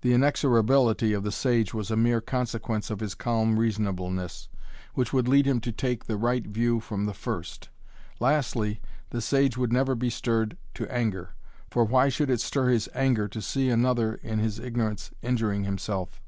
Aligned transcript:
The 0.00 0.10
inexorability 0.12 1.16
of 1.16 1.22
the 1.22 1.30
sage 1.30 1.72
was 1.72 1.88
a 1.92 1.96
mere 1.96 2.20
consequence 2.20 2.90
of 2.90 2.98
his 2.98 3.14
calm 3.14 3.60
reasonableness, 3.60 4.48
which 4.94 5.12
would 5.12 5.28
lead 5.28 5.46
him 5.46 5.60
to 5.60 5.70
take 5.70 6.04
the 6.06 6.16
right 6.16 6.44
view 6.44 6.80
from 6.80 7.04
the 7.04 7.14
first. 7.14 7.68
Lastly, 8.18 8.80
the 9.10 9.20
sage 9.22 9.56
would 9.56 9.72
never 9.72 9.94
be 9.94 10.10
stirred 10.10 10.56
to 10.74 10.92
anger. 10.92 11.36
For 11.70 11.84
why 11.84 12.08
should 12.08 12.28
it 12.28 12.40
stir 12.40 12.70
his 12.70 12.88
anger 12.92 13.28
to 13.28 13.40
see 13.40 13.68
another 13.70 14.14
in 14.16 14.40
his 14.40 14.58
ignorance 14.58 15.12
injuring 15.22 15.62
himself? 15.62 16.20